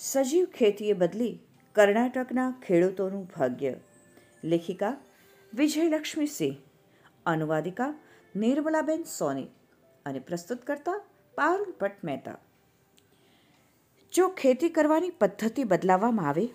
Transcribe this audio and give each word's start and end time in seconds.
સજીવ 0.00 0.44
ખેતીએ 0.56 0.92
બદલી 0.94 1.32
કર્ણાટકના 1.76 2.50
ખેડૂતોનું 2.62 3.24
ભાગ્ય. 3.34 3.72
લેખિકા 4.44 4.92
વિજયલક્ષ્મી 5.52 6.30
સિંહ, 6.36 6.54
અનુવાદિકા 7.26 7.88
નિર્મલાબેન 8.34 9.02
સોની 9.08 9.48
અને 10.06 10.20
પ્રસ્તુતકર્તા 10.20 10.96
પારુલ 11.34 11.74
ભટ્ટ 11.80 12.00
મહેતા. 12.04 12.38
જો 14.12 14.30
ખેતી 14.40 14.72
કરવાની 14.78 15.12
પદ્ધતિ 15.20 15.68
બદલાવવામાં 15.72 16.30
આવે 16.30 16.46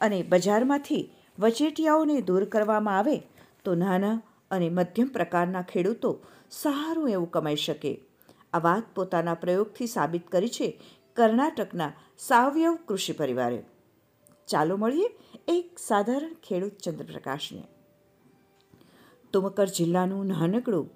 અને 0.00 0.22
બજારમાંથી 0.32 1.02
વચેટિયાઓને 1.38 2.22
દૂર 2.22 2.44
કરવામાં 2.46 3.00
આવે, 3.00 3.16
તો 3.64 3.70
નાના 3.74 4.16
અને 4.50 4.68
મધ્યમ 4.70 5.12
પ્રકારના 5.18 5.66
ખેડૂતો 5.72 6.14
સારું 6.60 7.12
એવું 7.16 7.30
કમાઈ 7.30 7.62
શકે. 7.66 7.92
આ 8.52 8.64
વાત 8.66 8.86
પોતાના 8.94 9.40
પ્રયોગથી 9.44 9.94
સાબિત 9.96 10.24
કરી 10.28 10.56
છે 10.56 10.68
કર્ણાટકના 11.16 11.92
સાવયવ 12.22 12.74
કૃષિ 12.88 13.12
પરિવારે. 13.20 13.60
ચાલો 14.48 14.74
મળીએ 14.82 15.08
એક 15.54 15.68
સાધારણ 15.84 16.34
ખેડૂત 16.46 16.76
ચંદ્રપ્રકાશને. 16.84 17.62
તુમકર 19.34 19.68
જિલ્લાનું 19.78 20.30
નાનકડું, 20.32 20.86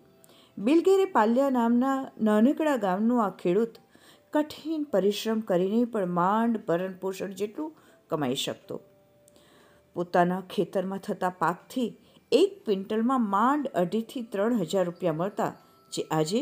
બિલગેરે 0.59 1.07
પાલ્યા 1.17 1.57
નામના 1.59 1.97
નાનકડા 2.29 2.77
ગામનું 2.87 3.23
આ 3.25 3.33
ખેડૂત 3.43 3.81
કઠિન 4.33 4.83
પરિશ્રમ 4.93 5.41
કરીને 5.51 5.81
પણ 5.95 6.15
માંડ 6.21 6.61
ભરણ 6.69 6.95
પોષણ 7.03 7.35
જેટલું 7.41 7.73
કમાઈ 8.11 8.39
શકતો. 8.45 8.77
પોતાના 9.97 10.43
ખેતરમાં 10.53 11.05
થતા 11.07 11.33
પાકથી 11.43 11.89
એક 12.33 12.53
ક્વિન્ટલમાં 12.65 13.27
માંડ 13.35 13.73
અઢીથી 13.83 14.25
ત્રણ 14.33 14.63
હજાર 14.63 14.85
રૂપિયા 14.89 15.21
મળતા, 15.21 15.53
જે 15.93 16.03
આજે 16.11 16.41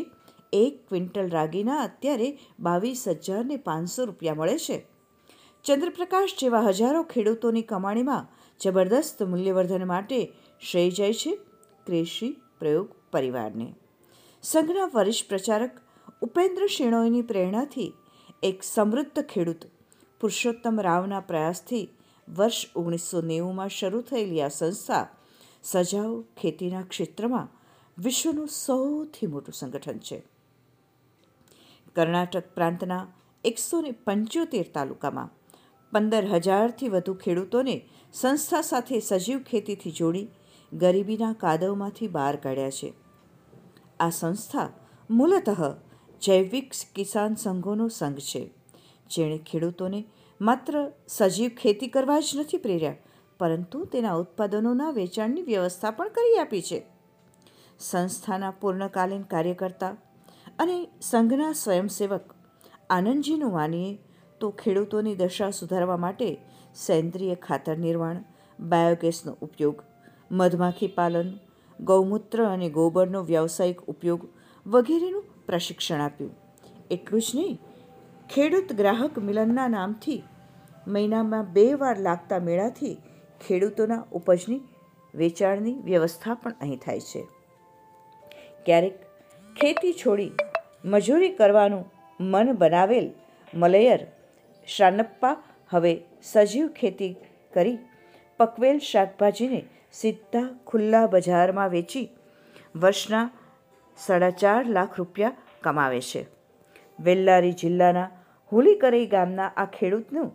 એક 0.55 0.75
ક્વિન્ટલ 0.89 1.29
રાગીના 1.35 1.79
અત્યારે 1.87 2.29
બાવીસ 2.59 3.03
હજારને 3.25 3.57
પાંચસો 3.67 4.05
રૂપિયા 4.05 4.39
મળે 4.39 4.57
છે. 4.65 4.77
ચંદ્રપ્રકાશ 5.65 6.35
જેવા 6.41 6.65
હજારો 6.69 7.01
ખેડૂતોની 7.13 7.69
કમાણીમાં 7.71 8.29
જબરદસ્ત 8.59 9.19
મૂલ્યવર્ધન 9.31 9.85
માટે 9.87 10.19
શ્રેય 10.61 10.91
જાય 10.91 11.15
છે 11.21 11.31
કૃષિ 11.87 12.29
પ્રયોગ 12.59 12.89
પરિવારને. 13.11 13.67
સંઘના 14.43 14.91
વરિષ્ઠ 14.93 15.29
પ્રચારક 15.29 15.73
ઉપેન્દ્ર 16.21 16.67
શેણોયની 16.67 17.29
પ્રેરણાથી 17.31 17.91
એક 18.43 18.57
સમૃદ્ધ 18.63 19.21
ખેડૂત 19.31 19.63
પુરુષોત્તમ 20.21 20.75
રાવના 20.87 21.23
પ્રયાસથી 21.29 21.85
વર્ષ 22.27 22.69
ઓગણીસો 22.75 23.21
નેવુંમાં 23.21 23.69
શરૂ 23.69 24.01
થયેલી 24.01 24.41
આ 24.41 24.53
સંસ્થા 24.59 25.05
સજાવ 25.63 26.11
ખેતીના 26.37 26.85
ક્ષેત્રમાં 26.91 27.51
વિશ્વનું 27.97 28.49
સૌથી 28.55 29.27
મોટું 29.27 29.53
સંગઠન 29.53 29.99
છે. 29.99 30.19
કર્ણાટક 31.95 32.47
પ્રાંતના 32.55 33.03
એકસો 33.43 33.81
ને 33.81 33.91
પંચોતેર 34.05 34.67
તાલુકામાં. 34.73 35.29
પંદર 35.93 36.25
હજારથી 36.33 36.89
વધુ 36.89 37.13
ખેડૂતોને 37.15 37.75
સંસ્થા 38.13 38.61
સાથે 38.61 38.99
સજીવ 38.99 39.39
ખેતીથી 39.49 39.97
જોડી 39.99 40.27
ગરીબીના 40.71 41.33
કાદવમાંથી 41.43 42.07
બહાર 42.07 42.35
કાઢ્યા 42.35 42.77
છે. 42.79 42.89
આ 43.99 44.11
સંસ્થા 44.19 44.69
મૂલતઃ 45.09 45.63
જૈવિક 46.21 46.69
કિસાન 46.95 47.33
સંઘોનો 47.35 47.87
સંઘ 47.89 48.21
છે. 48.29 48.43
જેણે 49.09 49.37
ખેડૂતોને 49.49 50.01
માત્ર 50.39 50.73
સજીવ 51.07 51.51
ખેતી 51.61 51.93
કરવા 51.95 52.19
જ 52.19 52.39
નથી 52.39 52.57
પ્રેર્યા, 52.57 53.01
પરંતુ 53.39 53.79
તેના 53.85 54.15
ઉત્પાદનોના 54.15 54.91
વેચાણની 54.91 55.47
વ્યવસ્થા 55.51 55.91
પણ 55.91 56.15
કરી 56.15 56.39
આપી 56.39 56.61
છે. 56.61 56.79
સંસ્થાના 57.79 58.57
પૂર્ણકાલીન 58.61 59.25
કાર્યકર્તા 59.33 59.93
અને 60.59 60.77
સંઘના 61.01 61.53
સ્વયંસેવક 61.53 62.35
આનંદજીનું 62.89 63.51
માનીએ 63.51 63.91
તો 64.41 64.51
ખેડૂતોની 64.51 65.15
દશા 65.15 65.49
સુધારવા 65.49 65.97
માટે 65.97 66.29
સેન્દ્રિય 66.75 67.35
ખાતર 67.35 67.75
નિર્માણ, 67.77 68.23
બાયોગેસનો 68.59 69.31
ઉપયોગ, 69.41 69.77
મધમાખી 70.31 70.87
પાલન, 70.87 71.29
ગૌમૂત્ર 71.79 72.43
અને 72.43 72.69
ગોબરનો 72.69 73.21
વ્યાવસાયિક 73.21 73.81
ઉપયોગ 73.87 74.21
વગેરેનું 74.65 75.25
પ્રશિક્ષણ 75.45 76.01
આપ્યું. 76.01 76.33
એટલું 76.91 77.21
જ 77.21 77.29
નહીં, 77.35 77.59
ખેડૂત 78.29 78.73
ગ્રાહક 78.73 79.19
મિલનના 79.19 79.67
નામથી 79.67 80.21
મહિનામાં 80.87 81.51
બે 81.53 81.67
વાર 81.73 81.97
લાગતા 81.99 82.39
મેળાથી 82.39 82.95
ખેડૂતોના 83.41 84.01
ઉપજની 84.11 84.61
વેચાણની 85.13 85.77
વ્યવસ્થા 85.83 86.33
પણ 86.33 86.61
અહીં 86.61 86.79
થાય 86.79 86.99
છે. 86.99 87.21
ક્યારેક 88.65 88.97
ખેતી 89.55 89.93
છોડી 89.93 90.31
મજૂરી 90.85 91.35
કરવાનું 91.39 91.85
મન 92.19 92.49
બનાવેલ 92.61 93.07
મલયર. 93.53 94.01
શાનપ્પા 94.67 95.35
હવે 95.71 95.93
સજીવ 96.23 96.67
ખેતી 96.79 97.13
કરી 97.53 97.77
પકવેલ 98.39 98.79
શાકભાજીને 98.89 99.61
સીધા 99.93 100.47
ખુલ્લા 100.69 101.05
બજારમાં 101.07 101.73
વેચી 101.75 102.07
વર્ષના 102.75 103.25
સાડા 103.97 104.37
ચાર 104.41 104.63
લાખ 104.75 104.97
રૂપિયા 104.99 105.37
કમાવે 105.63 106.01
છે. 106.09 106.21
વેલ્લારી 106.99 107.55
જિલ્લાના 107.61 108.09
હુલીકરઈ 108.51 109.07
ગામના 109.07 109.49
આ 109.57 109.67
ખેડૂતનું 109.77 110.29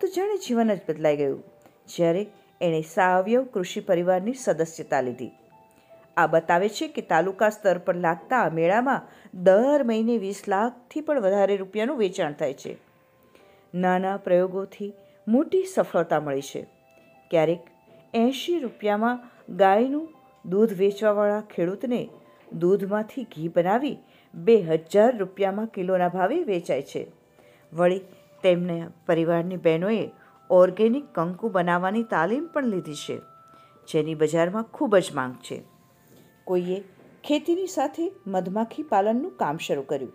તો 0.00 0.10
જાણે 0.14 0.42
જીવન 0.44 0.70
જ 0.70 0.80
બદલાઈ 0.88 1.20
ગયું, 1.20 1.42
જ્યારે 1.88 2.24
એણે 2.60 2.82
સાવયવ 2.94 3.44
કૃષિ 3.54 3.80
પરિવારની 3.90 4.40
સદસ્યતા 4.44 5.02
લીધી. 5.08 5.32
આ 6.16 6.26
બતાવે 6.26 6.68
છે 6.68 6.88
કે 6.94 7.02
તાલુકા 7.10 7.50
સ્તર 7.50 7.78
પર 7.86 7.96
લાગતા 8.06 8.40
આ 8.44 8.54
મેળામાં 8.58 9.06
દર 9.48 9.84
મહિને 9.90 10.16
વીસ 10.24 10.40
લાખથી 10.54 11.04
પણ 11.06 11.24
વધારે 11.26 11.56
રૂપિયાનું 11.56 11.98
વેચાણ 11.98 12.38
થાય 12.40 12.54
છે. 12.54 12.72
નાના 13.74 14.16
પ્રયોગોથી 14.16 14.90
મોટી 15.26 15.64
સફળતા 15.74 16.20
મળી 16.20 16.48
છે. 16.50 16.62
ક્યારેક 17.30 17.62
એંશી 18.14 18.58
રૂપિયામાં 18.58 19.22
ગાયનું 19.56 20.06
દૂધ 20.44 20.74
વેચવાવાળા 20.82 21.42
ખેડૂતને 21.54 22.02
દૂધમાંથી 22.52 23.26
ઘી 23.34 23.48
બનાવી 23.48 23.96
બે 24.34 24.56
હજાર 24.62 25.10
રૂપિયામાં 25.18 25.72
કિલોના 25.76 26.08
ભાવે 26.08 26.38
વેચાય 26.52 26.82
છે. 26.82 27.02
વળી 27.72 28.02
તેમને 28.42 28.78
પરિવારની 29.06 29.64
બહેનોએ 29.66 30.04
ઓર્ગેનિક 30.50 31.06
કંકુ 31.14 31.48
બનાવવાની 31.48 32.08
તાલીમ 32.14 32.46
પણ 32.54 32.72
લીધી 32.72 33.02
છે, 33.04 33.16
જેની 33.88 34.14
બજારમાં 34.14 34.72
ખૂબ 34.74 34.96
જ 34.98 35.14
માંગ 35.14 35.36
છે. 35.40 35.58
કોઈએ 36.44 36.82
ખેતીની 37.24 37.66
સાથે 37.66 38.12
મધમાખી 38.26 38.82
પાલનનું 38.82 39.36
કામ 39.36 39.56
શરૂ 39.56 39.82
કર્યું. 39.82 40.12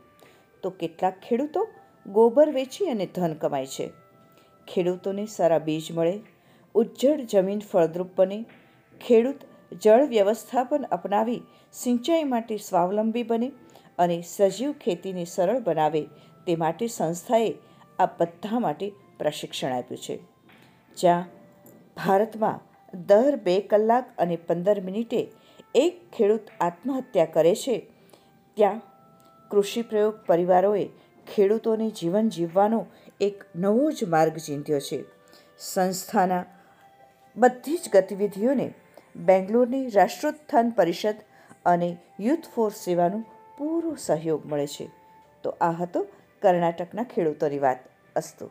તો 0.64 0.70
કેટલાક 0.70 1.20
ખેડૂતો 1.20 1.68
ગોબર 2.08 2.50
વેચી 2.50 2.86
અને 2.86 3.06
ધન 3.06 3.34
કમાય 3.34 3.66
છે. 3.66 3.92
ખેડૂતોને 4.68 5.26
સારા 5.26 5.58
બીજ 5.58 5.92
મળે, 5.92 6.22
ઉજ્જડ 6.76 7.22
જમીન 7.22 7.60
ફળદ્રુપ 7.60 8.10
બને, 8.16 8.46
ખેડૂત 9.02 9.36
જળ 9.82 10.06
વ્યવસ્થાપન 10.06 10.84
અપનાવી 10.92 11.42
સિંચાઈ 11.74 12.24
માટે 12.24 12.58
સ્વાવલંબી 12.58 13.24
બને 13.24 13.52
અને 13.98 14.22
સજીવ 14.22 14.72
ખેતીને 14.72 15.26
સરળ 15.26 15.60
બનાવે 15.60 16.04
તે 16.48 16.56
માટે 16.56 16.88
સંસ્થાએ 16.88 17.54
આ 18.00 18.06
બધા 18.06 18.60
માટે 18.60 18.94
પ્રશિક્ષણ 19.20 19.72
આપ્યું 19.72 19.98
છે. 19.98 20.20
જ્યાં 20.98 21.26
ભારતમાં 21.98 22.60
દર 23.06 23.36
બે 23.36 23.60
કલાક 23.62 24.14
અને 24.18 24.36
પંદર 24.36 24.82
મિનિટે 24.82 25.22
એક 25.76 26.12
ખેડૂત 26.14 26.40
આત્મહત્યા 26.62 27.26
કરે 27.26 27.56
છે, 27.56 27.88
ત્યાં 28.54 28.82
કૃષિ 29.50 29.82
પ્રયોગ 29.82 30.14
પરિવારોએ 30.26 30.90
ખેડૂતોને 31.36 31.90
જીવન 31.90 32.30
જીવવાનો 32.30 32.86
એક 33.22 33.44
નવો 33.56 33.92
જ 33.92 34.04
માર્ગ 34.04 34.38
ચીંધ્યો 34.38 34.80
છે. 34.80 35.04
સંસ્થાના 35.58 36.46
બધી 37.38 37.78
જ 37.78 37.90
ગતિવિધિઓને 37.94 38.74
બેંગ્લોરની 39.16 39.90
રાષ્ટ્રોત્થાન 39.90 40.70
પરિષદ 40.70 41.16
અને 41.66 41.98
યુથ 42.20 42.48
ફોર્સ 42.56 42.76
સેવાનું 42.76 43.26
પૂરો 43.58 43.96
સહયોગ 44.00 44.46
મળે 44.46 44.68
છે. 44.68 44.90
તો 45.44 45.50
આ 45.62 45.72
હતો 45.72 46.08
કર્ણાટકના 46.42 47.04
ખેડૂતોની 47.04 47.60
વાત. 47.60 47.80
અસ્તુ. 48.16 48.50